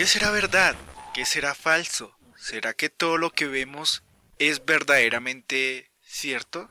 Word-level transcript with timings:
¿Qué 0.00 0.06
será 0.06 0.30
verdad? 0.30 0.76
¿Qué 1.12 1.26
será 1.26 1.54
falso? 1.54 2.12
¿Será 2.34 2.72
que 2.72 2.88
todo 2.88 3.18
lo 3.18 3.28
que 3.28 3.46
vemos 3.46 4.02
es 4.38 4.64
verdaderamente 4.64 5.90
cierto? 6.00 6.70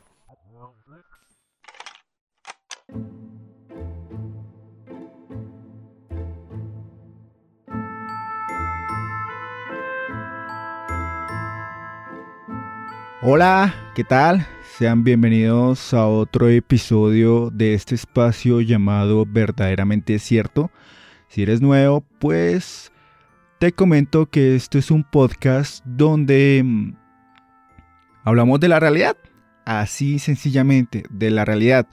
Hola, 13.22 13.92
¿qué 13.94 14.04
tal? 14.04 14.48
Sean 14.80 15.04
bienvenidos 15.04 15.94
a 15.94 16.08
otro 16.08 16.50
episodio 16.50 17.52
de 17.52 17.76
este 17.76 17.94
espacio 17.94 18.60
llamado 18.62 19.24
Verdaderamente 19.28 20.18
Cierto. 20.18 20.72
Si 21.28 21.44
eres 21.44 21.62
nuevo, 21.62 22.02
pues 22.18 22.92
te 23.60 23.74
comento 23.74 24.30
que 24.30 24.56
esto 24.56 24.78
es 24.78 24.90
un 24.90 25.04
podcast 25.04 25.84
donde 25.86 26.62
mm, 26.64 26.94
hablamos 28.24 28.62
de 28.62 28.70
la 28.70 28.80
realidad, 28.80 29.18
así 29.66 30.18
sencillamente, 30.18 31.04
de 31.10 31.30
la 31.30 31.44
realidad. 31.44 31.86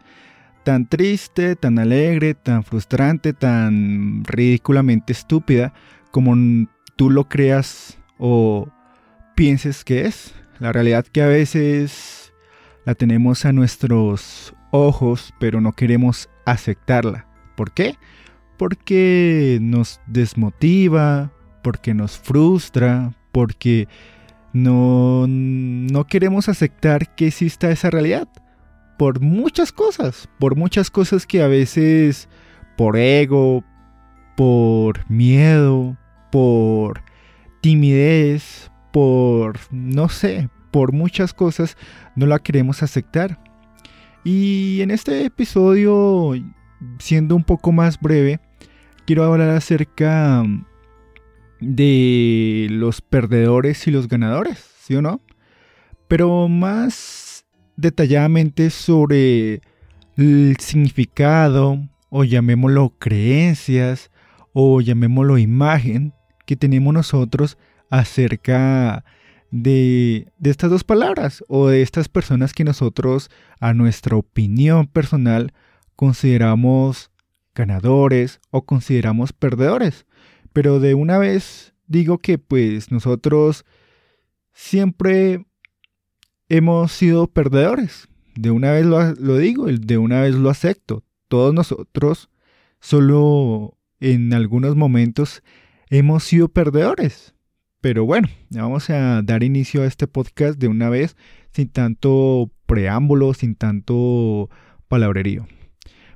Tan 0.64 0.88
triste, 0.88 1.56
tan 1.56 1.80
alegre, 1.80 2.34
tan 2.34 2.62
frustrante, 2.62 3.32
tan 3.32 4.24
ridículamente 4.24 5.12
estúpida 5.12 5.74
como 6.12 6.36
tú 6.94 7.10
lo 7.10 7.28
creas 7.28 7.98
o 8.18 8.68
pienses 9.34 9.84
que 9.84 10.06
es. 10.06 10.34
La 10.60 10.72
realidad 10.72 11.04
que 11.04 11.22
a 11.22 11.26
veces 11.26 12.32
la 12.84 12.94
tenemos 12.94 13.44
a 13.44 13.52
nuestros 13.52 14.54
ojos, 14.70 15.34
pero 15.40 15.60
no 15.60 15.72
queremos 15.72 16.30
aceptarla. 16.44 17.26
¿Por 17.56 17.72
qué? 17.72 17.96
Porque 18.56 19.58
nos 19.60 20.00
desmotiva, 20.06 21.32
porque 21.66 21.94
nos 21.94 22.16
frustra, 22.16 23.12
porque 23.32 23.88
no, 24.52 25.26
no 25.26 26.06
queremos 26.06 26.48
aceptar 26.48 27.16
que 27.16 27.26
exista 27.26 27.72
esa 27.72 27.90
realidad. 27.90 28.28
Por 28.96 29.18
muchas 29.18 29.72
cosas, 29.72 30.28
por 30.38 30.54
muchas 30.54 30.92
cosas 30.92 31.26
que 31.26 31.42
a 31.42 31.48
veces 31.48 32.28
por 32.76 32.96
ego, 32.96 33.64
por 34.36 35.10
miedo, 35.10 35.96
por 36.30 37.02
timidez, 37.62 38.70
por, 38.92 39.58
no 39.72 40.08
sé, 40.08 40.48
por 40.70 40.92
muchas 40.92 41.34
cosas 41.34 41.76
no 42.14 42.26
la 42.26 42.38
queremos 42.38 42.84
aceptar. 42.84 43.40
Y 44.22 44.82
en 44.82 44.92
este 44.92 45.24
episodio, 45.24 46.30
siendo 47.00 47.34
un 47.34 47.42
poco 47.42 47.72
más 47.72 47.98
breve, 47.98 48.38
quiero 49.04 49.24
hablar 49.24 49.48
acerca 49.48 50.44
de 51.60 52.68
los 52.70 53.00
perdedores 53.00 53.86
y 53.86 53.90
los 53.90 54.08
ganadores, 54.08 54.64
¿sí 54.80 54.94
o 54.94 55.02
no? 55.02 55.20
Pero 56.08 56.48
más 56.48 57.44
detalladamente 57.76 58.70
sobre 58.70 59.60
el 60.16 60.56
significado, 60.58 61.78
o 62.08 62.24
llamémoslo 62.24 62.94
creencias, 62.98 64.10
o 64.52 64.80
llamémoslo 64.80 65.38
imagen 65.38 66.14
que 66.46 66.56
tenemos 66.56 66.94
nosotros 66.94 67.58
acerca 67.90 69.04
de, 69.50 70.32
estas 70.42 70.70
dos 70.70 70.84
palabras 70.84 71.44
o 71.48 71.68
de 71.68 71.82
estas 71.82 72.08
personas 72.08 72.52
que 72.52 72.64
nosotros, 72.64 73.30
a 73.60 73.74
nuestra 73.74 74.16
opinión 74.16 74.86
personal, 74.86 75.52
consideramos 75.94 77.10
ganadores 77.54 78.40
o 78.50 78.62
consideramos 78.62 79.32
perdedores. 79.32 80.05
Pero 80.56 80.80
de 80.80 80.94
una 80.94 81.18
vez 81.18 81.74
digo 81.86 82.16
que 82.16 82.38
pues 82.38 82.90
nosotros 82.90 83.66
siempre 84.54 85.44
hemos 86.48 86.92
sido 86.92 87.26
perdedores. 87.26 88.08
De 88.36 88.50
una 88.50 88.72
vez 88.72 88.86
lo, 88.86 89.12
lo 89.16 89.36
digo, 89.36 89.66
de 89.66 89.98
una 89.98 90.22
vez 90.22 90.34
lo 90.34 90.48
acepto. 90.48 91.04
Todos 91.28 91.52
nosotros, 91.52 92.30
solo 92.80 93.76
en 94.00 94.32
algunos 94.32 94.76
momentos, 94.76 95.42
hemos 95.90 96.24
sido 96.24 96.48
perdedores. 96.48 97.34
Pero 97.82 98.06
bueno, 98.06 98.28
vamos 98.48 98.88
a 98.88 99.20
dar 99.20 99.42
inicio 99.42 99.82
a 99.82 99.86
este 99.86 100.06
podcast 100.06 100.58
de 100.58 100.68
una 100.68 100.88
vez, 100.88 101.18
sin 101.52 101.68
tanto 101.68 102.50
preámbulo, 102.64 103.34
sin 103.34 103.56
tanto 103.56 104.48
palabrerío. 104.88 105.46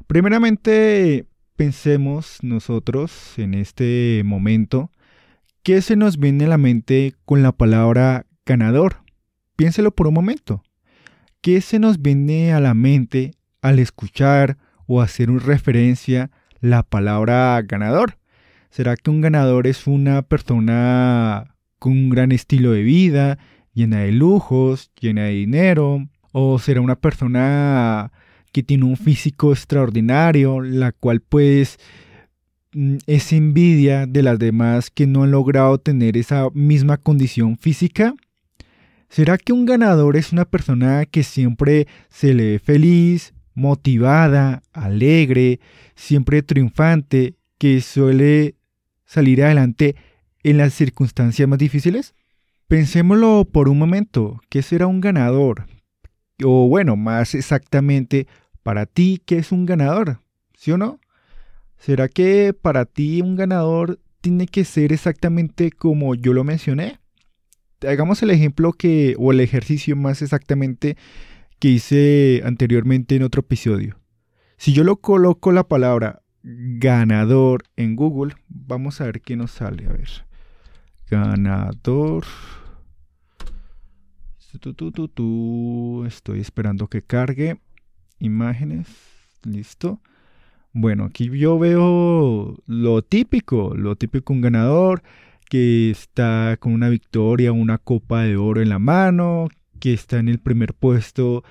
Primeramente, 0.07 1.27
pensemos 1.61 2.39
nosotros 2.41 3.35
en 3.37 3.53
este 3.53 4.23
momento, 4.25 4.91
¿qué 5.63 5.83
se 5.83 5.95
nos 5.95 6.17
viene 6.17 6.47
a 6.47 6.49
la 6.49 6.57
mente 6.57 7.13
con 7.27 7.43
la 7.43 7.53
palabra 7.53 8.25
ganador? 8.47 9.03
Piénselo 9.57 9.91
por 9.91 10.07
un 10.07 10.15
momento. 10.15 10.63
¿Qué 11.43 11.61
se 11.61 11.79
nos 11.79 12.01
viene 12.01 12.55
a 12.55 12.61
la 12.61 12.73
mente 12.73 13.33
al 13.61 13.79
escuchar 13.79 14.57
o 14.87 15.03
hacer 15.03 15.31
una 15.31 15.43
referencia 15.43 16.31
la 16.61 16.83
palabra 16.83 17.61
ganador? 17.61 18.17
¿Será 18.71 18.97
que 18.97 19.11
un 19.11 19.21
ganador 19.21 19.67
es 19.67 19.87
una 19.87 20.23
persona 20.23 21.57
con 21.79 21.93
un 21.93 22.09
gran 22.09 22.33
estilo 22.33 22.73
de 22.73 22.85
vida, 22.85 23.37
llena 23.75 23.99
de 23.99 24.13
lujos, 24.13 24.93
llena 24.99 25.25
de 25.25 25.33
dinero, 25.33 26.09
o 26.33 26.59
será 26.59 26.81
una 26.81 26.97
persona 26.97 28.13
que 28.53 28.63
tiene 28.63 28.85
un 28.85 28.97
físico 28.97 29.53
extraordinario, 29.53 30.61
la 30.61 30.93
cual 30.93 31.21
pues 31.21 31.79
mm, 32.73 32.97
es 33.07 33.33
envidia 33.33 34.07
de 34.07 34.23
las 34.23 34.39
demás 34.39 34.91
que 34.91 35.07
no 35.07 35.23
han 35.23 35.31
logrado 35.31 35.79
tener 35.79 36.17
esa 36.17 36.49
misma 36.55 36.97
condición 36.97 37.57
física? 37.57 38.15
¿Será 39.09 39.39
que 39.39 39.53
un 39.53 39.67
ganador 39.67 40.17
es 40.17 40.33
una 40.33 40.45
persona 40.45 41.05
que 41.05 41.25
siempre 41.25 41.89
se 42.11 42.33
le 42.33 42.53
ve 42.53 42.59
feliz, 42.61 43.35
motivada, 43.55 44.63
alegre, 44.73 45.59
siempre 45.97 46.43
triunfante, 46.43 47.35
que 47.59 47.81
suele 47.81 48.55
salir 49.05 49.43
adelante 49.43 49.97
en 50.45 50.59
las 50.59 50.75
circunstancias 50.75 51.49
más 51.49 51.59
difíciles? 51.59 52.15
Pensémoslo 52.69 53.49
por 53.51 53.69
un 53.69 53.79
momento, 53.79 54.41
¿qué 54.49 54.63
será 54.63 54.87
un 54.87 55.01
ganador? 55.01 55.67
O 56.45 56.69
bueno, 56.69 56.97
más 56.97 57.35
exactamente, 57.35 58.27
para 58.63 58.87
ti, 58.87 59.23
¿qué 59.25 59.39
es 59.39 59.53
un 59.53 59.67
ganador? 59.67 60.21
¿Sí 60.55 60.73
o 60.73 60.79
no? 60.79 61.01
¿Será 61.79 62.09
que 62.09 62.53
para 62.53 62.85
ti 62.85 63.23
un 63.23 63.37
ganador 63.37 63.99
tiene 64.21 64.47
que 64.47 64.65
ser 64.65 64.93
exactamente 64.93 65.71
como 65.71 66.15
yo 66.15 66.33
lo 66.33 66.45
mencioné? 66.45 66.99
Hagamos 67.87 68.23
el 68.23 68.31
ejemplo 68.31 68.73
que, 68.73 69.15
o 69.19 69.33
el 69.33 69.41
ejercicio 69.41 69.97
más 69.97 70.21
exactamente 70.21 70.97
que 71.59 71.69
hice 71.69 72.43
anteriormente 72.45 73.17
en 73.17 73.23
otro 73.23 73.41
episodio. 73.41 73.99
Si 74.59 74.75
yo 74.75 74.85
lo 74.85 74.97
coloco 74.97 75.53
la 75.53 75.65
palabra 75.65 76.23
ganador 76.43 77.63
en 77.77 77.97
Google, 77.97 78.35
vamos 78.49 79.01
a 79.01 79.05
ver 79.05 79.23
qué 79.23 79.37
nos 79.37 79.53
sale. 79.53 79.87
A 79.87 79.93
ver 79.93 80.09
ganador. 81.11 82.25
Estoy 86.07 86.41
esperando 86.41 86.89
que 86.89 87.03
cargue 87.03 87.61
imágenes. 88.19 88.89
Listo. 89.45 90.01
Bueno, 90.73 91.05
aquí 91.05 91.31
yo 91.37 91.59
veo 91.59 92.57
lo 92.67 93.03
típico, 93.03 93.75
lo 93.75 93.97
típico 93.97 94.33
un 94.33 94.41
ganador 94.41 95.03
que 95.49 95.91
está 95.91 96.57
con 96.61 96.73
una 96.73 96.89
victoria, 96.89 97.53
una 97.53 97.79
copa 97.79 98.23
de 98.23 98.37
oro 98.37 98.61
en 98.61 98.69
la 98.69 98.79
mano, 98.79 99.49
que 99.81 99.93
está 99.93 100.19
en 100.19 100.29
el 100.29 100.39
primer 100.39 100.75
puesto 100.75 101.43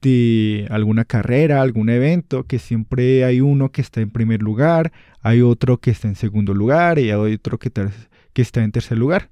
de 0.00 0.66
alguna 0.70 1.04
carrera, 1.04 1.62
algún 1.62 1.90
evento, 1.90 2.44
que 2.44 2.58
siempre 2.58 3.24
hay 3.24 3.40
uno 3.40 3.70
que 3.70 3.82
está 3.82 4.00
en 4.00 4.10
primer 4.10 4.42
lugar, 4.42 4.92
hay 5.20 5.42
otro 5.42 5.78
que 5.78 5.90
está 5.90 6.08
en 6.08 6.16
segundo 6.16 6.54
lugar 6.54 6.98
y 6.98 7.10
hay 7.10 7.34
otro 7.34 7.58
que, 7.58 7.70
que 7.70 8.42
está 8.42 8.64
en 8.64 8.72
tercer 8.72 8.98
lugar. 8.98 9.28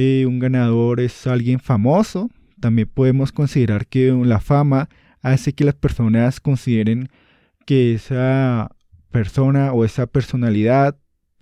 Eh, 0.00 0.26
un 0.26 0.38
ganador 0.38 1.00
es 1.00 1.26
alguien 1.26 1.58
famoso. 1.58 2.30
También 2.60 2.88
podemos 2.88 3.32
considerar 3.32 3.88
que 3.88 4.12
la 4.12 4.38
fama 4.38 4.88
hace 5.22 5.54
que 5.54 5.64
las 5.64 5.74
personas 5.74 6.38
consideren 6.38 7.08
que 7.66 7.94
esa 7.94 8.70
persona 9.10 9.72
o 9.72 9.84
esa 9.84 10.06
personalidad 10.06 10.96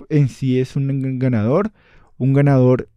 en 0.08 0.31
sí 0.31 0.58
es 0.58 0.75
un 0.75 1.19
ganador. 1.19 1.70
Un 2.17 2.32
ganador 2.32 2.88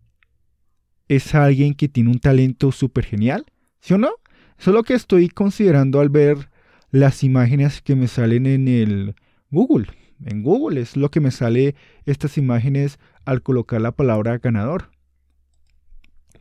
es 1.10 1.36
alguien 1.36 1.74
que 1.74 1.90
tiene 1.90 2.12
un 2.12 2.20
talento 2.20 2.72
súper 2.72 3.04
genial, 3.04 3.46
¿sí 3.82 3.94
o 3.96 3.98
no? 3.98 4.12
Eso 4.58 4.70
es 4.70 4.76
lo 4.76 4.84
que 4.84 4.94
estoy 4.94 5.28
considerando 5.28 6.00
al 6.00 6.08
ver 6.08 6.50
las 6.90 7.22
imágenes 7.22 7.82
que 7.82 7.98
me 7.98 8.08
salen 8.08 8.46
en 8.46 8.70
el 8.70 9.16
Google. 9.52 9.88
En 10.24 10.42
Google 10.42 10.80
es 10.80 10.96
lo 10.96 11.12
que 11.12 11.20
me 11.20 11.32
sale 11.32 11.76
estas 12.06 12.38
imágenes 12.38 12.98
al 13.26 13.42
colocar 13.42 13.82
la 13.82 13.92
palabra 13.92 14.38
ganador. 14.38 14.98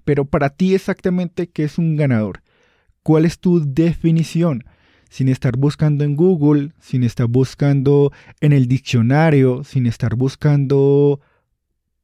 Pero 0.08 0.24
para 0.24 0.48
ti 0.48 0.74
exactamente, 0.74 1.50
¿qué 1.50 1.64
es 1.64 1.76
un 1.76 1.94
ganador? 1.94 2.42
¿Cuál 3.02 3.26
es 3.26 3.40
tu 3.40 3.60
definición? 3.74 4.64
Sin 5.10 5.28
estar 5.28 5.58
buscando 5.58 6.02
en 6.02 6.16
Google, 6.16 6.72
sin 6.80 7.02
estar 7.02 7.26
buscando 7.26 8.10
en 8.40 8.54
el 8.54 8.68
diccionario, 8.68 9.64
sin 9.64 9.86
estar 9.86 10.14
buscando 10.14 11.20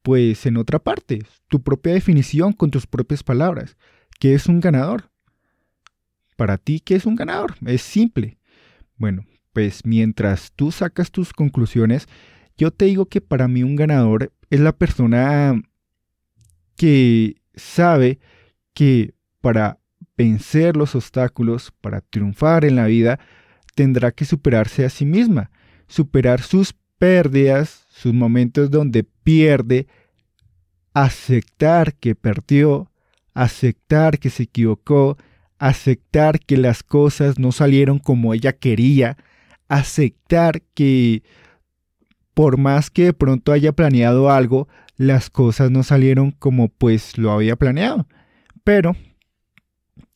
pues 0.02 0.44
en 0.44 0.58
otra 0.58 0.80
parte, 0.80 1.24
tu 1.48 1.62
propia 1.62 1.94
definición 1.94 2.52
con 2.52 2.70
tus 2.70 2.86
propias 2.86 3.22
palabras. 3.22 3.78
¿Qué 4.20 4.34
es 4.34 4.48
un 4.48 4.60
ganador? 4.60 5.10
Para 6.36 6.58
ti, 6.58 6.80
¿qué 6.80 6.96
es 6.96 7.06
un 7.06 7.16
ganador? 7.16 7.54
Es 7.64 7.80
simple. 7.80 8.36
Bueno, 8.98 9.24
pues 9.54 9.86
mientras 9.86 10.52
tú 10.54 10.72
sacas 10.72 11.10
tus 11.10 11.32
conclusiones, 11.32 12.06
yo 12.58 12.70
te 12.70 12.84
digo 12.84 13.06
que 13.06 13.22
para 13.22 13.48
mí 13.48 13.62
un 13.62 13.76
ganador 13.76 14.30
es 14.50 14.60
la 14.60 14.76
persona 14.76 15.58
que 16.76 17.40
sabe 17.56 18.18
que 18.72 19.14
para 19.40 19.78
vencer 20.16 20.76
los 20.76 20.94
obstáculos, 20.94 21.72
para 21.80 22.00
triunfar 22.00 22.64
en 22.64 22.76
la 22.76 22.86
vida, 22.86 23.18
tendrá 23.74 24.12
que 24.12 24.24
superarse 24.24 24.84
a 24.84 24.90
sí 24.90 25.04
misma, 25.04 25.50
superar 25.86 26.40
sus 26.40 26.74
pérdidas, 26.98 27.86
sus 27.90 28.14
momentos 28.14 28.70
donde 28.70 29.04
pierde, 29.04 29.86
aceptar 30.92 31.94
que 31.94 32.14
perdió, 32.14 32.90
aceptar 33.34 34.18
que 34.18 34.30
se 34.30 34.44
equivocó, 34.44 35.18
aceptar 35.58 36.40
que 36.40 36.56
las 36.56 36.82
cosas 36.82 37.38
no 37.38 37.52
salieron 37.52 37.98
como 37.98 38.34
ella 38.34 38.52
quería, 38.52 39.16
aceptar 39.68 40.62
que 40.74 41.22
por 42.32 42.58
más 42.58 42.90
que 42.90 43.04
de 43.06 43.12
pronto 43.12 43.52
haya 43.52 43.72
planeado 43.72 44.30
algo, 44.30 44.68
las 44.96 45.30
cosas 45.30 45.70
no 45.70 45.82
salieron 45.82 46.30
como 46.30 46.68
pues 46.68 47.18
lo 47.18 47.32
había 47.32 47.56
planeado. 47.56 48.06
Pero 48.62 48.96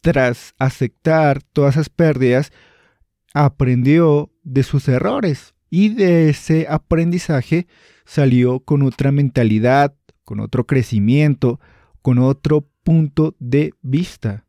tras 0.00 0.54
aceptar 0.58 1.42
todas 1.42 1.74
esas 1.74 1.88
pérdidas, 1.88 2.52
aprendió 3.34 4.30
de 4.42 4.62
sus 4.62 4.88
errores 4.88 5.54
y 5.70 5.90
de 5.90 6.30
ese 6.30 6.66
aprendizaje 6.68 7.66
salió 8.04 8.60
con 8.60 8.82
otra 8.82 9.12
mentalidad, 9.12 9.94
con 10.24 10.40
otro 10.40 10.66
crecimiento, 10.66 11.60
con 12.00 12.18
otro 12.18 12.68
punto 12.82 13.36
de 13.38 13.74
vista. 13.82 14.44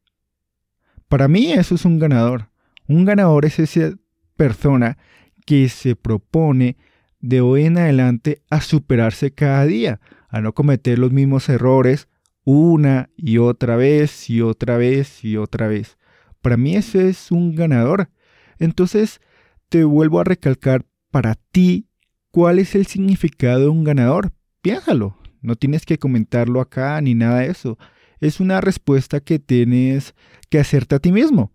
Para 1.07 1.27
mí 1.27 1.51
eso 1.51 1.75
es 1.75 1.85
un 1.85 1.99
ganador. 1.99 2.49
Un 2.87 3.05
ganador 3.05 3.45
es 3.45 3.59
esa 3.59 3.93
persona 4.37 4.97
que 5.45 5.67
se 5.67 5.95
propone 5.95 6.77
de 7.19 7.41
hoy 7.41 7.65
en 7.65 7.77
adelante 7.77 8.41
a 8.49 8.61
superarse 8.61 9.31
cada 9.31 9.65
día, 9.65 9.99
a 10.29 10.41
no 10.41 10.53
cometer 10.53 10.97
los 10.99 11.11
mismos 11.11 11.49
errores 11.49 12.07
una 12.45 13.09
y 13.17 13.37
otra 13.37 13.75
vez 13.75 14.29
y 14.29 14.41
otra 14.41 14.77
vez 14.77 15.23
y 15.23 15.37
otra 15.37 15.67
vez. 15.67 15.97
Para 16.41 16.57
mí 16.57 16.75
ese 16.75 17.09
es 17.09 17.31
un 17.31 17.53
ganador. 17.53 18.09
Entonces, 18.57 19.19
te 19.67 19.83
vuelvo 19.83 20.19
a 20.19 20.23
recalcar 20.23 20.85
para 21.11 21.35
ti 21.51 21.87
cuál 22.31 22.59
es 22.59 22.75
el 22.75 22.87
significado 22.87 23.59
de 23.59 23.67
un 23.67 23.83
ganador. 23.83 24.31
Piénsalo. 24.61 25.17
No 25.41 25.55
tienes 25.55 25.85
que 25.85 25.97
comentarlo 25.97 26.59
acá 26.59 26.99
ni 27.01 27.15
nada 27.15 27.39
de 27.39 27.47
eso. 27.47 27.77
Es 28.19 28.39
una 28.39 28.61
respuesta 28.61 29.19
que 29.19 29.39
tienes 29.39 30.15
que 30.49 30.59
hacerte 30.59 30.95
a 30.95 30.99
ti 30.99 31.11
mismo. 31.11 31.53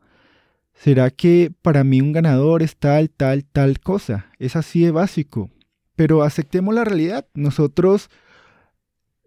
¿Será 0.75 1.11
que 1.11 1.53
para 1.63 1.85
mí 1.85 2.01
un 2.01 2.13
ganador 2.13 2.63
es 2.63 2.77
tal, 2.77 3.11
tal, 3.11 3.45
tal 3.45 3.81
cosa? 3.81 4.31
Es 4.39 4.57
así 4.57 4.83
de 4.83 4.91
básico. 4.91 5.51
Pero 5.97 6.23
aceptemos 6.23 6.75
la 6.75 6.85
realidad. 6.85 7.27
Nosotros 7.35 8.11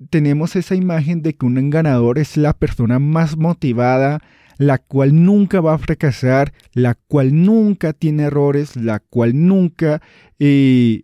tenemos 0.09 0.55
esa 0.55 0.75
imagen 0.75 1.21
de 1.21 1.33
que 1.33 1.45
un 1.45 1.69
ganador 1.69 2.19
es 2.19 2.38
la 2.38 2.53
persona 2.53 2.99
más 2.99 3.38
motivada, 3.38 4.19
la 4.57 4.77
cual 4.77 5.23
nunca 5.23 5.61
va 5.61 5.73
a 5.73 5.77
fracasar, 5.77 6.53
la 6.73 6.95
cual 6.95 7.44
nunca 7.44 7.94
tiene 7.94 8.23
errores, 8.23 8.75
la 8.75 8.99
cual 8.99 9.47
nunca 9.47 10.01
eh, 10.39 11.03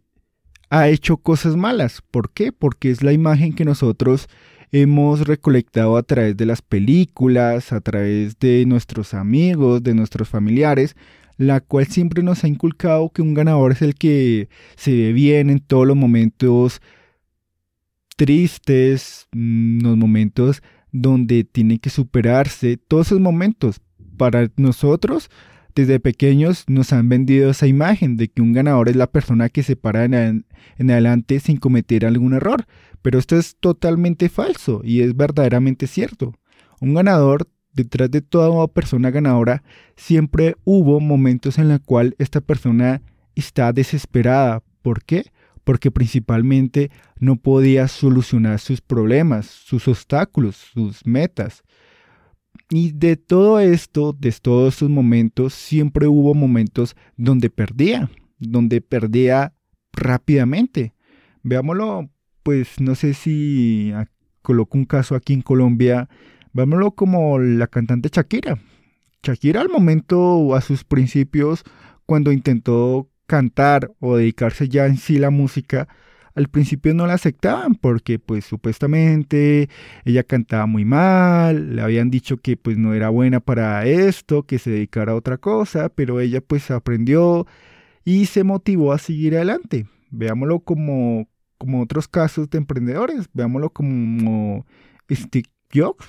ha 0.70 0.90
hecho 0.90 1.18
cosas 1.18 1.56
malas. 1.56 2.02
¿Por 2.10 2.32
qué? 2.32 2.52
Porque 2.52 2.90
es 2.90 3.04
la 3.04 3.14
imagen 3.14 3.54
que 3.54 3.66
nosotros 3.66 4.28
hemos 4.72 5.28
recolectado 5.28 5.98
a 5.98 6.04
través 6.04 6.36
de 6.36 6.48
las 6.48 6.64
películas, 6.64 7.72
a 7.72 7.82
través 7.82 8.40
de 8.40 8.66
nuestros 8.66 9.14
amigos, 9.14 9.84
de 9.84 9.94
nuestros 9.94 10.30
familiares, 10.30 10.96
la 11.38 11.62
cual 11.62 11.86
siempre 11.88 12.24
nos 12.24 12.44
ha 12.44 12.48
inculcado 12.48 13.10
que 13.10 13.22
un 13.22 13.36
ganador 13.36 13.74
es 13.74 13.84
el 13.84 13.94
que 13.94 14.50
se 14.76 14.92
ve 14.92 15.14
bien 15.14 15.52
en 15.52 15.60
todos 15.60 15.86
los 15.86 15.96
momentos 15.96 16.82
tristes, 18.16 19.28
mm, 19.32 19.82
los 19.82 19.98
momentos 19.98 20.62
donde 20.92 21.44
tiene 21.44 21.80
que 21.80 21.90
superarse, 21.90 22.78
todos 22.78 23.08
esos 23.08 23.20
momentos. 23.20 23.82
Para 24.18 24.50
nosotros, 24.58 25.30
desde 25.76 26.00
pequeños 26.00 26.66
nos 26.68 26.94
han 26.94 27.10
vendido 27.10 27.50
esa 27.50 27.66
imagen 27.66 28.16
de 28.16 28.28
que 28.28 28.42
un 28.42 28.54
ganador 28.54 28.90
es 28.90 28.96
la 28.96 29.08
persona 29.08 29.50
que 29.50 29.64
se 29.64 29.76
para 29.76 30.06
en, 30.06 30.46
adelante 30.80 31.40
sin 31.40 31.58
cometer 31.58 32.06
algún 32.06 32.34
error. 32.34 32.66
Pero 33.02 33.18
esto 33.20 33.38
es 33.38 33.58
totalmente 33.60 34.30
falso 34.30 34.82
y 34.84 35.02
es 35.02 35.18
verdaderamente 35.18 35.88
cierto. 35.88 36.34
Un 36.80 36.94
ganador, 36.94 37.50
detrás 37.74 38.12
de 38.12 38.22
toda 38.22 38.68
persona 38.68 39.10
ganadora, 39.10 39.64
siempre 39.98 40.56
hubo 40.64 41.00
momentos 41.00 41.58
en 41.58 41.70
los 41.70 41.80
cuales 41.80 42.14
esta 42.20 42.40
persona 42.40 43.02
está 43.36 43.74
desesperada. 43.74 44.62
¿Por 44.84 45.04
qué? 45.04 45.26
Porque 45.64 45.92
principalmente 45.92 46.92
no 47.20 47.38
podía 47.38 47.88
solucionar 47.88 48.60
sus 48.60 48.82
problemas, 48.82 49.46
sus 49.46 49.88
obstáculos, 49.88 50.56
sus 50.56 51.06
metas. 51.06 51.64
Y 52.70 52.92
de 52.92 53.18
todo 53.18 53.60
esto, 53.60 54.14
de 54.14 54.32
todos 54.32 54.76
esos 54.76 54.90
momentos, 54.90 55.54
siempre 55.54 56.08
hubo 56.08 56.34
momentos 56.34 56.96
donde 57.18 57.50
perdía, 57.50 58.10
donde 58.40 58.82
perdía 58.82 59.54
rápidamente. 59.94 60.94
Veámoslo, 61.44 62.10
pues 62.42 62.80
no 62.80 62.96
sé 62.96 63.14
si 63.14 63.94
coloco 64.42 64.78
un 64.78 64.86
caso 64.86 65.16
aquí 65.16 65.34
en 65.34 65.42
Colombia, 65.42 66.10
veámoslo 66.52 66.92
como 66.92 67.40
la 67.40 67.68
cantante 67.68 68.10
Shakira. 68.12 68.60
Shakira 69.24 69.62
al 69.62 69.70
momento, 69.70 70.54
a 70.56 70.62
sus 70.62 70.84
principios, 70.84 71.64
cuando 72.06 72.32
intentó 72.32 73.10
cantar 73.34 73.92
o 74.00 74.16
dedicarse 74.16 74.70
ya 74.70 74.86
en 74.86 74.98
sí 74.98 75.18
la 75.18 75.32
música, 75.32 75.88
al 76.36 76.50
principio 76.50 76.94
no 76.94 77.08
la 77.08 77.16
aceptaban 77.16 77.74
porque 77.74 78.20
pues 78.20 78.46
supuestamente 78.46 79.70
ella 80.06 80.22
cantaba 80.22 80.68
muy 80.68 80.86
mal, 80.86 81.76
le 81.76 81.82
habían 81.82 82.12
dicho 82.12 82.38
que 82.38 82.58
pues 82.58 82.78
no 82.78 82.94
era 82.94 83.10
buena 83.10 83.40
para 83.40 83.88
esto, 83.88 84.44
que 84.44 84.60
se 84.60 84.70
dedicara 84.70 85.14
a 85.14 85.16
otra 85.16 85.40
cosa, 85.40 85.90
pero 85.90 86.20
ella 86.20 86.42
pues 86.42 86.70
aprendió 86.70 87.48
y 88.06 88.28
se 88.28 88.44
motivó 88.44 88.94
a 88.94 89.00
seguir 89.00 89.34
adelante. 89.36 89.88
Veámoslo 90.12 90.60
como, 90.60 91.28
como 91.58 91.82
otros 91.82 92.08
casos 92.08 92.52
de 92.52 92.60
emprendedores, 92.60 93.30
veámoslo 93.34 93.72
como 93.72 94.68
Steve 95.10 95.50
Jobs, 95.74 96.06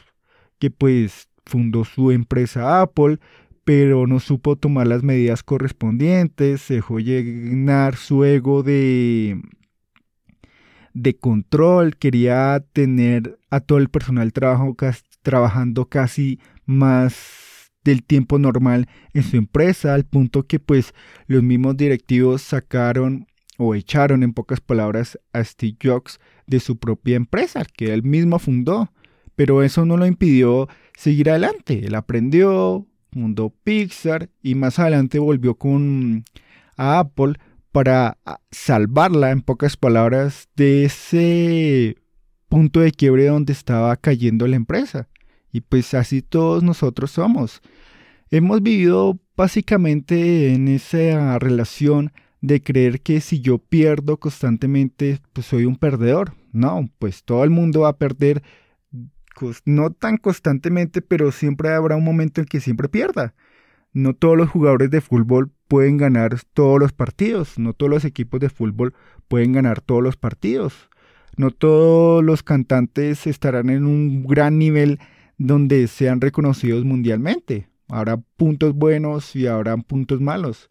que 0.59 0.71
pues 0.71 1.31
fundó 1.47 1.87
su 1.87 2.11
empresa 2.11 2.83
Apple, 2.83 3.19
pero 3.65 4.07
no 4.07 4.21
supo 4.21 4.57
tomar 4.57 4.87
las 4.87 5.03
medidas 5.03 5.43
correspondientes, 5.43 6.61
se 6.63 6.75
dejó 6.75 7.01
llenar 7.01 7.97
su 7.97 8.25
ego 8.25 8.63
de, 8.63 9.41
de 10.93 11.17
control, 11.17 11.97
quería 11.97 12.65
tener 12.73 13.39
a 13.51 13.61
todo 13.61 13.79
el 13.79 13.89
personal 13.89 14.33
trabajo, 14.33 14.77
trabajando 15.23 15.89
casi 15.89 16.39
más 16.67 17.73
del 17.85 18.03
tiempo 18.03 18.39
normal 18.39 18.89
en 19.13 19.23
su 19.23 19.37
empresa, 19.37 19.95
al 19.95 20.05
punto 20.05 20.47
que 20.47 20.59
pues 20.59 20.95
los 21.27 21.43
mismos 21.43 21.77
directivos 21.77 22.43
sacaron 22.43 23.27
o 23.57 23.75
echaron 23.75 24.23
en 24.23 24.33
pocas 24.33 24.61
palabras 24.61 25.19
a 25.33 25.45
Steve 25.45 25.77
Jobs 25.83 26.19
de 26.47 26.61
su 26.61 26.79
propia 26.79 27.17
empresa, 27.17 27.65
que 27.65 27.93
él 27.93 28.03
mismo 28.03 28.39
fundó. 28.39 28.91
Pero 29.37 29.63
eso 29.63 29.85
no 29.85 29.97
lo 29.97 30.07
impidió 30.07 30.69
seguir 30.97 31.31
adelante. 31.31 31.87
Él 31.87 31.95
aprendió, 31.95 32.87
mundo 33.15 33.53
Pixar 33.65 34.29
y 34.43 34.55
más 34.55 34.79
adelante 34.79 35.19
volvió 35.19 35.55
con 35.55 36.25
Apple 36.77 37.35
para 37.73 38.19
salvarla 38.51 39.31
en 39.31 39.43
pocas 39.43 39.77
palabras 39.77 40.49
de 40.57 40.85
ese 40.85 41.97
punto 42.49 42.81
de 42.81 42.93
quiebre 42.93 43.27
donde 43.27 43.53
estaba 43.53 43.97
cayendo 43.97 44.47
la 44.47 44.57
empresa. 44.57 45.09
Y 45.51 45.61
pues 45.61 45.95
así 45.95 46.23
todos 46.23 46.63
nosotros 46.63 47.11
somos. 47.11 47.63
Hemos 48.31 48.63
vivido 48.63 49.19
básicamente 49.37 50.53
en 50.55 50.69
esa 50.69 51.39
relación 51.39 52.13
de 52.41 52.63
creer 52.63 53.01
que 53.01 53.21
si 53.21 53.41
yo 53.41 53.59
pierdo 53.59 54.19
constantemente, 54.19 55.21
pues 55.33 55.47
soy 55.47 55.65
un 55.65 55.77
perdedor. 55.77 56.35
No, 56.53 56.91
pues 56.99 57.25
todo 57.25 57.43
el 57.43 57.51
mundo 57.51 57.81
va 57.81 57.89
a 57.89 57.99
perder 57.99 58.43
no 59.65 59.91
tan 59.91 60.17
constantemente, 60.17 61.03
pero 61.03 61.33
siempre 61.33 61.71
habrá 61.71 61.97
un 61.97 62.05
momento 62.05 62.41
en 62.41 62.47
que 62.47 62.61
siempre 62.61 62.89
pierda. 62.89 63.35
No 63.93 64.15
todos 64.15 64.37
los 64.37 64.51
jugadores 64.51 64.91
de 64.91 65.01
fútbol 65.01 65.53
pueden 65.69 65.97
ganar 65.97 66.41
todos 66.53 66.81
los 66.81 66.93
partidos, 66.93 67.59
no 67.59 67.73
todos 67.75 67.91
los 67.91 68.05
equipos 68.05 68.41
de 68.41 68.49
fútbol 68.51 68.95
pueden 69.29 69.53
ganar 69.53 69.81
todos 69.81 70.03
los 70.03 70.17
partidos. 70.17 70.89
No 71.37 71.51
todos 71.51 72.23
los 72.23 72.43
cantantes 72.43 73.27
estarán 73.27 73.71
en 73.71 73.87
un 73.87 74.25
gran 74.25 74.59
nivel 74.59 75.01
donde 75.37 75.87
sean 75.89 76.21
reconocidos 76.21 76.85
mundialmente. 76.85 77.69
Habrá 77.89 78.17
puntos 78.17 78.75
buenos 78.75 79.35
y 79.35 79.47
habrá 79.47 79.77
puntos 79.77 80.21
malos. 80.21 80.71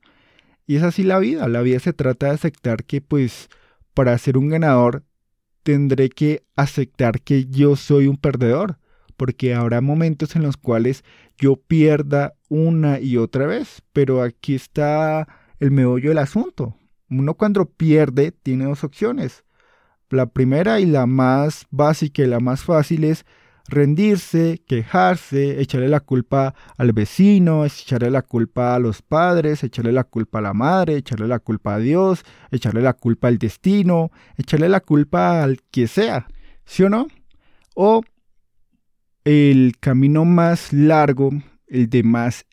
Y 0.65 0.77
es 0.77 0.83
así 0.83 1.03
la 1.03 1.19
vida. 1.19 1.47
La 1.47 1.61
vida 1.61 1.79
se 1.79 1.93
trata 1.93 2.27
de 2.27 2.33
aceptar 2.33 2.85
que 2.85 3.01
pues 3.01 3.49
para 3.93 4.17
ser 4.17 4.37
un 4.37 4.49
ganador 4.49 5.03
tendré 5.63 6.09
que 6.09 6.43
aceptar 6.55 7.21
que 7.21 7.45
yo 7.45 7.75
soy 7.75 8.07
un 8.07 8.17
perdedor, 8.17 8.77
porque 9.17 9.53
habrá 9.55 9.81
momentos 9.81 10.35
en 10.35 10.43
los 10.43 10.57
cuales 10.57 11.03
yo 11.37 11.55
pierda 11.55 12.33
una 12.49 12.99
y 12.99 13.17
otra 13.17 13.47
vez, 13.47 13.81
pero 13.93 14.21
aquí 14.21 14.55
está 14.55 15.27
el 15.59 15.71
meollo 15.71 16.09
del 16.09 16.17
asunto. 16.19 16.75
Uno 17.09 17.33
cuando 17.35 17.65
pierde 17.65 18.31
tiene 18.31 18.65
dos 18.65 18.83
opciones. 18.83 19.43
La 20.09 20.27
primera 20.27 20.79
y 20.79 20.85
la 20.85 21.05
más 21.05 21.65
básica 21.71 22.23
y 22.23 22.27
la 22.27 22.39
más 22.39 22.63
fácil 22.63 23.03
es 23.03 23.25
rendirse, 23.67 24.61
quejarse, 24.67 25.61
echarle 25.61 25.87
la 25.87 26.01
culpa 26.01 26.53
al 26.77 26.91
vecino, 26.91 27.65
echarle 27.65 28.11
la 28.11 28.21
culpa 28.21 28.75
a 28.75 28.79
los 28.79 29.01
padres, 29.01 29.63
echarle 29.63 29.91
la 29.91 30.03
culpa 30.03 30.39
a 30.39 30.41
la 30.41 30.53
madre, 30.53 30.97
echarle 30.97 31.27
la 31.27 31.39
culpa 31.39 31.75
a 31.75 31.79
Dios, 31.79 32.23
echarle 32.51 32.81
la 32.81 32.93
culpa 32.93 33.29
al 33.29 33.37
destino, 33.37 34.11
echarle 34.37 34.69
la 34.69 34.81
culpa 34.81 35.43
al 35.43 35.61
que 35.71 35.87
sea, 35.87 36.27
¿sí 36.65 36.83
o 36.83 36.89
no? 36.89 37.07
O 37.75 38.03
el 39.23 39.73
camino 39.79 40.25
más 40.25 40.73
largo, 40.73 41.31
el 41.67 41.89
de 41.89 42.03
más 42.03 42.45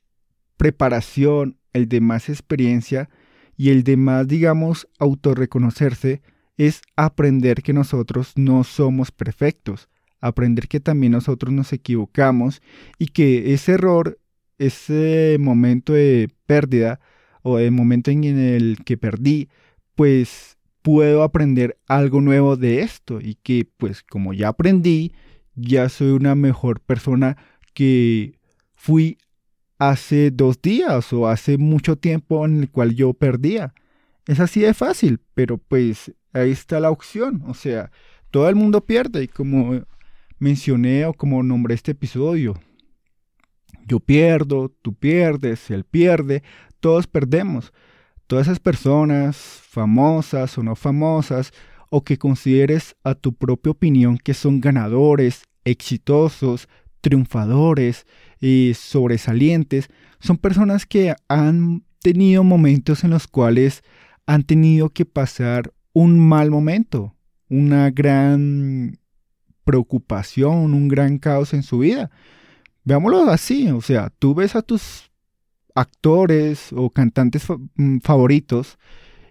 preparación, 0.56 1.58
el 1.72 1.88
de 1.88 2.00
más 2.00 2.28
experiencia 2.28 3.10
y 3.56 3.70
el 3.70 3.82
de 3.82 3.96
más, 3.96 4.28
digamos, 4.28 4.88
autorreconocerse, 4.98 6.22
es 6.56 6.82
aprender 6.94 7.62
que 7.62 7.72
nosotros 7.72 8.32
no 8.36 8.64
somos 8.64 9.10
perfectos 9.10 9.88
aprender 10.20 10.68
que 10.68 10.80
también 10.80 11.12
nosotros 11.12 11.52
nos 11.52 11.72
equivocamos 11.72 12.62
y 12.98 13.06
que 13.08 13.54
ese 13.54 13.72
error, 13.72 14.18
ese 14.58 15.36
momento 15.40 15.92
de 15.94 16.28
pérdida 16.46 17.00
o 17.42 17.58
el 17.58 17.72
momento 17.72 18.10
en 18.10 18.24
el 18.24 18.78
que 18.84 18.96
perdí, 18.96 19.48
pues 19.94 20.58
puedo 20.82 21.22
aprender 21.22 21.78
algo 21.86 22.20
nuevo 22.20 22.56
de 22.56 22.80
esto 22.80 23.20
y 23.20 23.36
que 23.36 23.68
pues 23.76 24.02
como 24.02 24.32
ya 24.32 24.48
aprendí, 24.48 25.12
ya 25.54 25.88
soy 25.88 26.10
una 26.10 26.34
mejor 26.34 26.80
persona 26.80 27.36
que 27.74 28.38
fui 28.74 29.18
hace 29.78 30.30
dos 30.30 30.60
días 30.60 31.12
o 31.12 31.28
hace 31.28 31.58
mucho 31.58 31.96
tiempo 31.96 32.44
en 32.44 32.60
el 32.60 32.70
cual 32.70 32.94
yo 32.94 33.14
perdía. 33.14 33.74
Es 34.26 34.40
así 34.40 34.60
de 34.60 34.74
fácil, 34.74 35.20
pero 35.34 35.58
pues 35.58 36.12
ahí 36.32 36.50
está 36.50 36.80
la 36.80 36.90
opción. 36.90 37.42
O 37.46 37.54
sea, 37.54 37.90
todo 38.30 38.48
el 38.48 38.56
mundo 38.56 38.84
pierde 38.84 39.24
y 39.24 39.28
como 39.28 39.82
mencioné 40.40 41.06
o 41.06 41.14
como 41.14 41.42
nombré 41.44 41.74
este 41.74 41.92
episodio. 41.92 42.58
Yo 43.86 44.00
pierdo, 44.00 44.70
tú 44.82 44.94
pierdes, 44.94 45.70
él 45.70 45.84
pierde, 45.84 46.42
todos 46.80 47.06
perdemos. 47.06 47.72
Todas 48.26 48.46
esas 48.46 48.60
personas, 48.60 49.36
famosas 49.36 50.56
o 50.58 50.62
no 50.62 50.74
famosas, 50.74 51.52
o 51.90 52.02
que 52.02 52.18
consideres 52.18 52.96
a 53.04 53.14
tu 53.14 53.32
propia 53.32 53.72
opinión 53.72 54.16
que 54.16 54.34
son 54.34 54.60
ganadores, 54.60 55.42
exitosos, 55.64 56.68
triunfadores 57.00 58.06
y 58.40 58.72
sobresalientes, 58.74 59.88
son 60.20 60.38
personas 60.38 60.86
que 60.86 61.14
han 61.28 61.84
tenido 62.00 62.44
momentos 62.44 63.04
en 63.04 63.10
los 63.10 63.26
cuales 63.26 63.82
han 64.26 64.44
tenido 64.44 64.90
que 64.90 65.04
pasar 65.04 65.72
un 65.92 66.18
mal 66.20 66.50
momento, 66.50 67.16
una 67.48 67.90
gran 67.90 69.00
preocupación, 69.64 70.74
un 70.74 70.88
gran 70.88 71.18
caos 71.18 71.54
en 71.54 71.62
su 71.62 71.78
vida. 71.78 72.10
Veámoslo 72.84 73.30
así, 73.30 73.68
o 73.68 73.80
sea, 73.80 74.10
tú 74.18 74.34
ves 74.34 74.56
a 74.56 74.62
tus 74.62 75.10
actores 75.74 76.72
o 76.72 76.90
cantantes 76.90 77.46
mm, 77.76 77.98
favoritos 77.98 78.78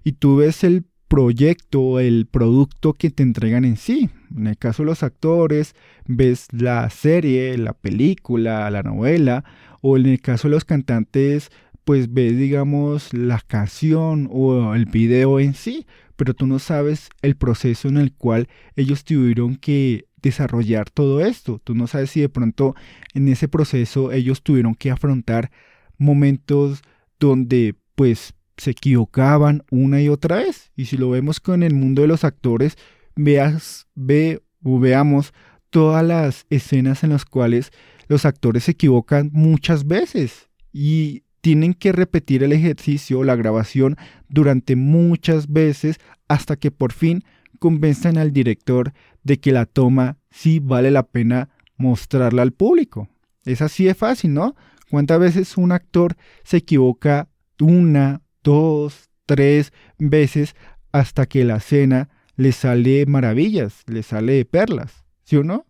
y 0.04 0.14
tú 0.14 0.38
ves 0.38 0.64
el 0.64 0.86
proyecto, 1.08 2.00
el 2.00 2.28
producto 2.28 2.94
que 2.94 3.10
te 3.10 3.24
entregan 3.24 3.66
en 3.66 3.76
sí. 3.76 4.10
En 4.36 4.48
el 4.48 4.58
caso 4.58 4.84
de 4.84 4.88
los 4.88 5.04
actores, 5.04 5.74
ves 6.06 6.48
la 6.52 6.90
serie, 6.90 7.58
la 7.58 7.74
película, 7.74 8.70
la 8.70 8.84
novela, 8.84 9.44
o 9.82 9.98
en 9.98 10.06
el 10.06 10.22
caso 10.22 10.48
de 10.48 10.54
los 10.54 10.66
cantantes, 10.66 11.50
pues 11.84 12.14
ves, 12.14 12.38
digamos, 12.38 13.14
la 13.14 13.42
canción 13.46 14.30
o 14.32 14.76
el 14.76 14.86
video 14.86 15.40
en 15.40 15.56
sí, 15.56 15.88
pero 16.16 16.36
tú 16.36 16.46
no 16.46 16.60
sabes 16.60 17.10
el 17.22 17.36
proceso 17.36 17.88
en 17.88 17.98
el 17.98 18.14
cual 18.14 18.48
ellos 18.76 19.04
tuvieron 19.04 19.56
que 19.56 20.06
desarrollar 20.22 20.90
todo 20.90 21.22
esto. 21.22 21.60
Tú 21.64 21.76
no 21.76 21.88
sabes 21.88 22.12
si 22.12 22.22
de 22.22 22.30
pronto 22.30 22.76
en 23.14 23.28
ese 23.28 23.48
proceso 23.48 24.12
ellos 24.12 24.44
tuvieron 24.44 24.76
que 24.76 24.92
afrontar 24.92 25.52
momentos 25.98 26.82
donde 27.20 27.76
pues 27.96 28.34
se 28.58 28.72
equivocaban 28.72 29.64
una 29.72 30.02
y 30.02 30.10
otra 30.10 30.38
vez. 30.38 30.72
Y 30.76 30.86
si 30.86 30.98
lo 30.98 31.10
vemos 31.10 31.40
con 31.40 31.64
el 31.64 31.74
mundo 31.74 32.02
de 32.02 32.08
los 32.08 32.24
actores, 32.24 32.78
veas, 33.16 33.88
ve 33.96 34.42
o 34.64 34.80
veamos 34.80 35.34
todas 35.70 36.06
las 36.06 36.46
escenas 36.50 37.04
en 37.04 37.12
las 37.12 37.26
cuales 37.26 37.72
los 38.08 38.26
actores 38.26 38.64
se 38.64 38.72
equivocan 38.72 39.30
muchas 39.34 39.88
veces 39.88 40.50
y 40.74 41.24
tienen 41.42 41.74
que 41.74 41.92
repetir 41.92 42.44
el 42.44 42.52
ejercicio, 42.52 43.24
la 43.24 43.36
grabación 43.36 43.96
durante 44.28 44.76
muchas 44.76 45.52
veces 45.52 46.00
hasta 46.28 46.58
que 46.58 46.72
por 46.72 46.92
fin 46.92 47.24
convenzan 47.60 48.18
al 48.18 48.32
director 48.32 48.94
de 49.24 49.40
que 49.40 49.52
la 49.52 49.66
toma 49.66 50.18
sí 50.32 50.60
vale 50.60 50.92
la 50.92 51.04
pena 51.04 51.50
mostrarla 51.78 52.42
al 52.42 52.54
público. 52.54 53.10
Es 53.46 53.62
así 53.62 53.86
de 53.86 53.94
fácil, 53.94 54.34
¿no? 54.34 54.56
¿Cuántas 54.90 55.20
veces 55.20 55.58
un 55.58 55.72
actor 55.72 56.16
se 56.44 56.58
equivoca 56.58 57.30
una, 57.60 58.22
dos, 58.44 59.10
tres 59.26 59.72
veces 59.98 60.56
hasta 60.92 61.26
que 61.28 61.46
la 61.46 61.58
escena 61.58 62.10
le 62.36 62.52
sale 62.52 63.06
maravillas, 63.06 63.84
le 63.88 64.02
sale 64.02 64.46
perlas, 64.46 65.04
¿sí 65.24 65.36
o 65.36 65.44
no? 65.44 65.66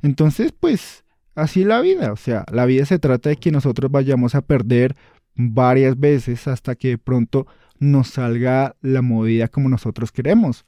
Entonces, 0.00 0.52
pues, 0.58 1.04
así 1.34 1.64
la 1.64 1.80
vida. 1.80 2.12
O 2.12 2.16
sea, 2.16 2.44
la 2.50 2.66
vida 2.66 2.86
se 2.86 2.98
trata 2.98 3.30
de 3.30 3.36
que 3.36 3.50
nosotros 3.50 3.90
vayamos 3.90 4.34
a 4.34 4.42
perder 4.42 4.96
varias 5.34 5.98
veces 5.98 6.48
hasta 6.48 6.74
que 6.74 6.88
de 6.88 6.98
pronto 6.98 7.46
nos 7.78 8.08
salga 8.08 8.76
la 8.80 9.02
movida 9.02 9.48
como 9.48 9.68
nosotros 9.68 10.12
queremos. 10.12 10.64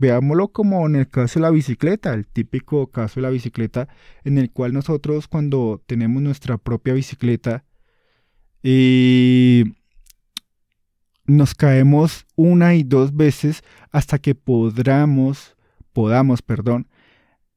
Veámoslo 0.00 0.48
como 0.48 0.86
en 0.86 0.96
el 0.96 1.08
caso 1.08 1.38
de 1.38 1.42
la 1.42 1.50
bicicleta, 1.50 2.14
el 2.14 2.26
típico 2.26 2.86
caso 2.86 3.16
de 3.16 3.22
la 3.22 3.28
bicicleta, 3.28 3.86
en 4.24 4.38
el 4.38 4.50
cual 4.50 4.72
nosotros 4.72 5.28
cuando 5.28 5.82
tenemos 5.86 6.22
nuestra 6.22 6.56
propia 6.56 6.94
bicicleta 6.94 7.66
y 8.62 9.64
nos 11.26 11.54
caemos 11.54 12.26
una 12.34 12.74
y 12.74 12.82
dos 12.82 13.14
veces 13.14 13.62
hasta 13.90 14.18
que 14.18 14.34
podamos, 14.34 15.54
podamos, 15.92 16.40
perdón, 16.40 16.88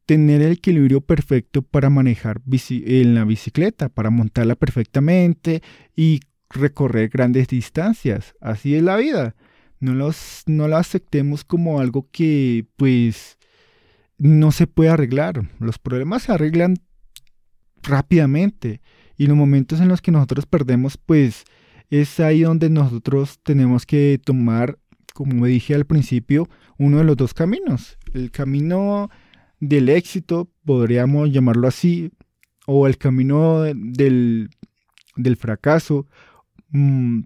tener 0.06 0.42
el 0.42 0.52
equilibrio 0.52 1.00
perfecto 1.00 1.62
para 1.62 1.90
manejar 1.90 2.42
en 2.70 3.16
la 3.16 3.24
bicicleta, 3.24 3.88
para 3.88 4.10
montarla 4.10 4.56
perfectamente 4.56 5.64
y 5.96 6.20
recorrer 6.50 7.08
grandes 7.08 7.48
distancias. 7.48 8.36
Así 8.42 8.76
es 8.76 8.84
la 8.84 8.98
vida 8.98 9.34
no, 9.84 9.94
los, 9.94 10.44
no 10.46 10.70
la 10.70 10.78
aceptemos 10.78 11.44
como 11.44 11.82
algo 11.82 12.08
que 12.10 12.66
pues 12.78 13.38
no 14.18 14.54
se 14.54 14.66
puede 14.66 14.90
arreglar. 14.90 15.50
Los 15.60 15.78
problemas 15.78 16.24
se 16.24 16.32
arreglan 16.32 16.76
rápidamente 17.82 18.82
y 19.18 19.28
los 19.28 19.36
momentos 19.36 19.82
en 19.82 19.90
los 19.90 20.02
que 20.02 20.12
nosotros 20.12 20.46
perdemos 20.46 20.98
pues 20.98 21.44
es 21.90 22.22
ahí 22.22 22.44
donde 22.44 22.70
nosotros 22.70 23.40
tenemos 23.44 23.86
que 23.86 24.22
tomar, 24.24 24.80
como 25.14 25.36
me 25.36 25.50
dije 25.50 25.76
al 25.76 25.86
principio, 25.86 26.48
uno 26.78 27.00
de 27.00 27.04
los 27.04 27.18
dos 27.18 27.34
caminos. 27.34 27.98
El 28.14 28.32
camino 28.32 29.10
del 29.60 29.90
éxito, 29.90 30.50
podríamos 30.64 31.30
llamarlo 31.30 31.68
así, 31.68 32.10
o 32.66 32.88
el 32.88 32.98
camino 32.98 33.64
del, 33.64 34.50
del 35.18 35.36
fracaso, 35.36 36.08
mm, 36.70 37.24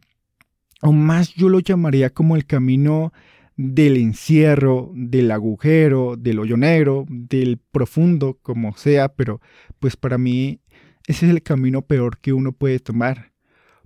o 0.82 0.92
más 0.92 1.34
yo 1.34 1.50
lo 1.50 1.60
llamaría 1.60 2.10
como 2.10 2.36
el 2.36 2.46
camino 2.46 3.12
del 3.56 3.98
encierro, 3.98 4.92
del 4.94 5.32
agujero, 5.32 6.16
del 6.16 6.40
hoyo 6.40 6.58
negro, 6.58 7.06
del 7.10 7.58
profundo, 7.58 8.38
como 8.42 8.78
sea, 8.78 9.10
pero 9.10 9.42
pues 9.80 9.98
para 9.98 10.18
mí 10.18 10.62
ese 11.08 11.26
es 11.26 11.32
el 11.32 11.42
camino 11.42 11.82
peor 11.82 12.20
que 12.20 12.34
uno 12.34 12.52
puede 12.52 12.80
tomar, 12.80 13.34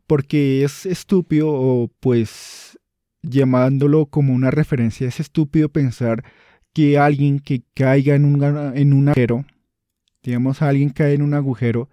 porque 0.08 0.64
es 0.64 0.86
estúpido 0.86 1.50
o 1.50 1.90
pues 2.00 2.78
llamándolo 3.22 4.08
como 4.08 4.34
una 4.34 4.52
referencia, 4.52 5.08
es 5.08 5.20
estúpido 5.20 5.70
pensar 5.70 6.24
que 6.74 6.98
alguien 6.98 7.40
que 7.40 7.64
caiga 7.74 8.16
en 8.16 8.26
un, 8.26 8.44
en 8.76 8.94
un 8.94 9.10
agujero, 9.10 9.46
digamos 10.24 10.62
alguien 10.62 10.90
cae 10.90 11.14
en 11.14 11.22
un 11.22 11.34
agujero, 11.34 11.90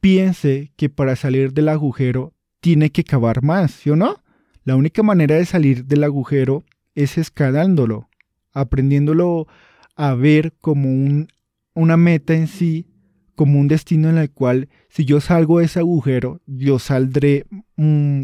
piense 0.00 0.72
que 0.76 0.88
para 0.88 1.16
salir 1.16 1.52
del 1.52 1.68
agujero 1.68 2.35
tiene 2.66 2.90
que 2.90 3.04
cavar 3.04 3.44
más, 3.44 3.70
¿sí 3.70 3.90
o 3.90 3.94
no? 3.94 4.24
La 4.64 4.74
única 4.74 5.04
manera 5.04 5.36
de 5.36 5.44
salir 5.44 5.84
del 5.84 6.02
agujero 6.02 6.64
es 6.96 7.16
escalándolo, 7.16 8.08
aprendiéndolo 8.52 9.46
a 9.94 10.14
ver 10.14 10.52
como 10.60 10.88
un, 10.88 11.28
una 11.74 11.96
meta 11.96 12.34
en 12.34 12.48
sí, 12.48 12.88
como 13.36 13.60
un 13.60 13.68
destino 13.68 14.10
en 14.10 14.18
el 14.18 14.32
cual 14.32 14.68
si 14.88 15.04
yo 15.04 15.20
salgo 15.20 15.60
de 15.60 15.66
ese 15.66 15.78
agujero, 15.78 16.40
yo 16.44 16.80
saldré 16.80 17.46
mm, 17.76 18.22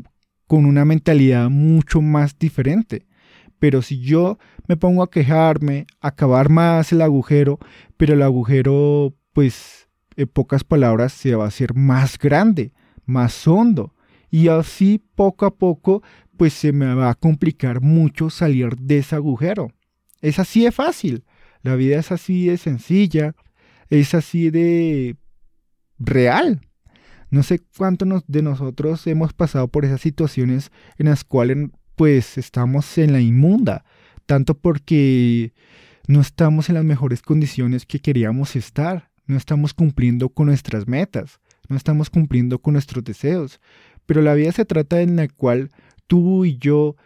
con 0.49 0.67
una 0.67 0.85
mentalidad 0.85 1.49
mucho 1.49 2.01
más 2.01 2.37
diferente. 2.37 3.07
Pero 3.61 3.81
si 3.81 4.01
yo 4.01 4.41
me 4.67 4.77
pongo 4.77 5.05
a 5.05 5.11
quejarme, 5.13 5.87
a 6.01 6.09
acabar 6.09 6.49
más 6.49 6.91
el 6.91 7.03
agujero, 7.03 7.61
pero 7.97 8.15
el 8.15 8.23
agujero, 8.23 9.15
pues, 9.35 9.89
en 10.17 10.27
pocas 10.27 10.65
palabras, 10.65 11.13
se 11.13 11.33
va 11.37 11.45
a 11.45 11.47
hacer 11.47 11.75
más 11.75 12.19
grande, 12.19 12.73
más 13.07 13.47
hondo. 13.47 13.95
Y 14.33 14.49
así 14.49 15.01
poco 15.15 15.47
a 15.47 15.55
poco, 15.55 16.03
pues 16.39 16.55
se 16.55 16.73
me 16.73 16.93
va 16.95 17.11
a 17.11 17.15
complicar 17.15 17.83
mucho 17.83 18.31
salir 18.31 18.77
de 18.77 18.99
ese 18.99 19.15
agujero. 19.15 19.71
Es 20.23 20.39
así 20.39 20.65
de 20.65 20.73
fácil. 20.73 21.25
La 21.63 21.77
vida 21.77 21.99
es 21.99 22.11
así 22.11 22.47
de 22.47 22.57
sencilla. 22.57 23.37
Es 23.91 24.15
así 24.15 24.49
de 24.51 25.17
real. 25.99 26.63
No 27.31 27.43
sé 27.43 27.61
cuántos 27.77 28.25
de 28.27 28.43
nosotros 28.43 29.07
hemos 29.07 29.35
pasado 29.35 29.69
por 29.69 29.85
esas 29.85 30.01
situaciones 30.01 30.73
en 30.97 31.07
las 31.07 31.25
cuales 31.25 31.69
pues 31.95 32.39
estamos 32.39 32.97
en 32.99 33.13
la 33.13 33.21
inmunda, 33.21 33.85
tanto 34.25 34.55
porque 34.55 35.53
no 36.09 36.23
estamos 36.23 36.71
en 36.71 36.77
las 36.77 36.85
mejores 36.85 37.21
condiciones 37.21 37.85
que 37.85 38.01
queríamos 38.01 38.57
estar, 38.57 39.11
no 39.27 39.37
estamos 39.37 39.75
cumpliendo 39.75 40.31
con 40.31 40.47
nuestras 40.47 40.89
metas, 40.89 41.41
no 41.69 41.77
estamos 41.77 42.11
cumpliendo 42.11 42.61
con 42.61 42.75
nuestros 42.75 43.05
deseos, 43.05 43.61
pero 44.07 44.23
la 44.23 44.35
vida 44.35 44.53
se 44.53 44.65
trata 44.65 45.01
en 45.01 45.17
la 45.17 45.29
cual 45.29 45.71
tú 46.07 46.45
y 46.45 46.59
yo 46.59 46.97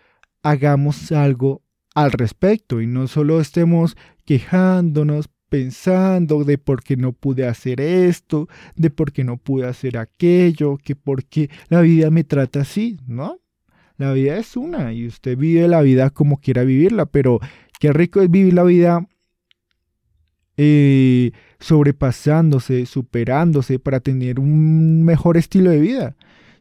hagamos 0.42 1.12
algo 1.12 1.62
al 1.94 2.12
respecto 2.12 2.80
y 2.80 2.86
no 2.86 3.08
solo 3.08 3.40
estemos 3.40 3.96
quejándonos, 4.24 5.28
pensando 5.48 6.44
de 6.44 6.58
por 6.58 6.82
qué 6.82 6.96
no 6.96 7.12
pude 7.12 7.46
hacer 7.46 7.80
esto, 7.80 8.48
de 8.74 8.90
por 8.90 9.12
qué 9.12 9.24
no 9.24 9.36
pude 9.36 9.66
hacer 9.66 9.96
aquello, 9.96 10.76
que 10.76 10.96
por 10.96 11.24
qué 11.24 11.50
la 11.68 11.80
vida 11.80 12.10
me 12.10 12.24
trata 12.24 12.60
así, 12.60 12.98
¿no? 13.06 13.38
La 13.96 14.12
vida 14.12 14.36
es 14.36 14.56
una 14.56 14.92
y 14.92 15.06
usted 15.06 15.38
vive 15.38 15.66
la 15.68 15.80
vida 15.80 16.10
como 16.10 16.38
quiera 16.38 16.64
vivirla, 16.64 17.06
pero 17.06 17.40
qué 17.80 17.92
rico 17.92 18.20
es 18.20 18.30
vivir 18.30 18.54
la 18.54 18.64
vida 18.64 19.06
eh, 20.58 21.32
sobrepasándose, 21.58 22.86
superándose 22.86 23.78
para 23.78 24.00
tener 24.00 24.38
un 24.38 25.04
mejor 25.04 25.36
estilo 25.36 25.70
de 25.70 25.80
vida. 25.80 26.16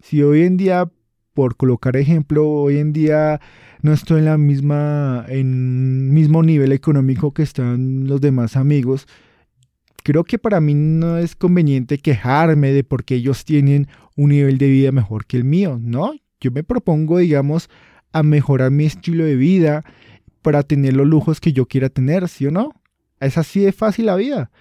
Si 0.07 0.21
hoy 0.21 0.43
en 0.43 0.55
día, 0.55 0.87
por 1.33 1.57
colocar 1.57 1.97
ejemplo, 1.97 2.47
hoy 2.47 2.77
en 2.77 2.93
día 2.93 3.41
no 3.81 3.91
estoy 3.91 4.19
en 4.19 4.25
la 4.25 4.37
misma, 4.37 5.25
en 5.29 6.13
mismo 6.13 6.43
nivel 6.43 6.73
económico 6.73 7.33
que 7.33 7.41
están 7.41 8.05
los 8.05 8.21
demás 8.21 8.55
amigos, 8.55 9.07
creo 10.03 10.23
que 10.23 10.37
para 10.37 10.61
mí 10.61 10.75
no 10.75 11.17
es 11.17 11.35
conveniente 11.35 11.97
quejarme 11.97 12.71
de 12.71 12.83
por 12.83 13.03
qué 13.03 13.15
ellos 13.15 13.45
tienen 13.45 13.87
un 14.15 14.29
nivel 14.29 14.59
de 14.59 14.69
vida 14.69 14.91
mejor 14.91 15.25
que 15.25 15.37
el 15.37 15.43
mío, 15.43 15.79
¿no? 15.81 16.13
Yo 16.39 16.51
me 16.51 16.63
propongo, 16.63 17.17
digamos, 17.17 17.67
a 18.11 18.21
mejorar 18.21 18.69
mi 18.69 18.85
estilo 18.85 19.25
de 19.25 19.35
vida 19.35 19.83
para 20.43 20.61
tener 20.61 20.93
los 20.93 21.07
lujos 21.07 21.41
que 21.41 21.51
yo 21.51 21.65
quiera 21.65 21.89
tener, 21.89 22.29
¿sí 22.29 22.45
o 22.45 22.51
no? 22.51 22.73
Es 23.19 23.39
así 23.39 23.61
de 23.61 23.71
fácil 23.71 24.05
la 24.05 24.15
vida. 24.17 24.51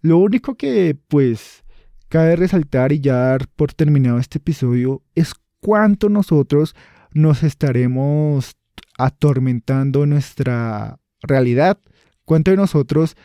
Lo 0.00 0.16
único 0.16 0.54
que, 0.54 0.96
pues, 1.08 1.63
cabe 2.08 2.36
resaltar 2.36 2.92
y 2.92 3.00
ya 3.00 3.16
dar 3.16 3.48
por 3.48 3.72
terminado 3.72 4.18
este 4.18 4.38
episodio 4.38 5.02
es 5.14 5.34
cuánto 5.60 6.08
nosotros 6.08 6.74
nos 7.12 7.42
estaremos 7.42 8.56
atormentando 8.98 10.06
nuestra 10.06 10.98
realidad. 11.22 11.78
¿Cuánto 12.24 12.50
de 12.50 12.56
nosotros, 12.56 13.16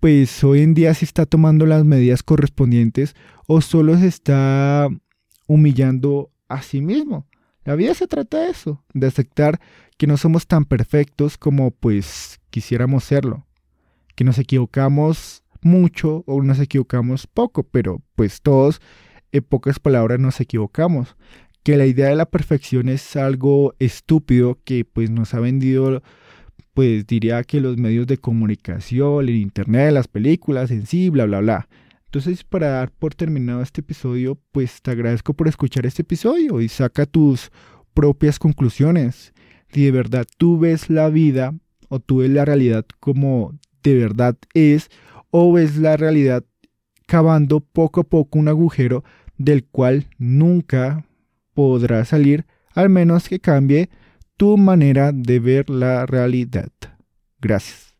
pues 0.00 0.42
hoy 0.44 0.62
en 0.62 0.74
día 0.74 0.94
se 0.94 1.04
está 1.04 1.26
tomando 1.26 1.66
las 1.66 1.84
medidas 1.84 2.22
correspondientes 2.22 3.14
o 3.46 3.60
solo 3.60 3.98
se 3.98 4.06
está 4.06 4.88
humillando 5.46 6.30
a 6.48 6.62
sí 6.62 6.80
mismo? 6.80 7.26
La 7.64 7.76
vida 7.76 7.94
se 7.94 8.08
trata 8.08 8.40
de 8.40 8.50
eso, 8.50 8.82
de 8.92 9.06
aceptar 9.06 9.60
que 9.96 10.06
no 10.06 10.16
somos 10.16 10.46
tan 10.46 10.64
perfectos 10.64 11.38
como 11.38 11.70
pues 11.70 12.40
quisiéramos 12.50 13.04
serlo, 13.04 13.46
que 14.16 14.24
nos 14.24 14.38
equivocamos 14.38 15.41
mucho 15.62 16.24
o 16.26 16.42
nos 16.42 16.58
equivocamos 16.58 17.26
poco, 17.26 17.62
pero 17.64 18.02
pues 18.14 18.42
todos 18.42 18.80
en 19.32 19.42
pocas 19.42 19.78
palabras 19.78 20.20
nos 20.20 20.40
equivocamos 20.40 21.16
que 21.62 21.76
la 21.76 21.86
idea 21.86 22.08
de 22.08 22.16
la 22.16 22.26
perfección 22.26 22.88
es 22.88 23.16
algo 23.16 23.74
estúpido 23.78 24.58
que 24.64 24.84
pues 24.84 25.10
nos 25.10 25.32
ha 25.34 25.40
vendido 25.40 26.02
pues 26.74 27.06
diría 27.06 27.42
que 27.44 27.60
los 27.60 27.76
medios 27.76 28.06
de 28.06 28.18
comunicación, 28.18 29.28
el 29.28 29.36
internet, 29.36 29.92
las 29.92 30.08
películas 30.08 30.70
en 30.70 30.86
sí, 30.86 31.10
bla 31.10 31.26
bla 31.26 31.40
bla. 31.40 31.68
Entonces, 32.06 32.44
para 32.44 32.68
dar 32.68 32.90
por 32.90 33.14
terminado 33.14 33.62
este 33.62 33.80
episodio, 33.80 34.38
pues 34.52 34.82
te 34.82 34.90
agradezco 34.90 35.34
por 35.34 35.48
escuchar 35.48 35.86
este 35.86 36.02
episodio 36.02 36.60
y 36.60 36.68
saca 36.68 37.06
tus 37.06 37.50
propias 37.94 38.38
conclusiones. 38.38 39.32
Si 39.68 39.84
de 39.84 39.90
verdad 39.90 40.26
tú 40.38 40.58
ves 40.58 40.90
la 40.90 41.08
vida 41.08 41.54
o 41.88 42.00
tú 42.00 42.18
ves 42.18 42.30
la 42.30 42.44
realidad 42.44 42.84
como 43.00 43.54
de 43.82 43.94
verdad 43.94 44.36
es, 44.54 44.90
o 45.32 45.52
ves 45.52 45.78
la 45.78 45.96
realidad 45.96 46.44
cavando 47.06 47.58
poco 47.58 48.02
a 48.02 48.04
poco 48.04 48.38
un 48.38 48.48
agujero 48.48 49.02
del 49.38 49.64
cual 49.64 50.06
nunca 50.18 51.04
podrá 51.54 52.04
salir 52.04 52.46
al 52.74 52.88
menos 52.90 53.28
que 53.28 53.40
cambie 53.40 53.90
tu 54.36 54.56
manera 54.56 55.10
de 55.12 55.40
ver 55.40 55.70
la 55.70 56.06
realidad. 56.06 56.70
Gracias. 57.40 57.91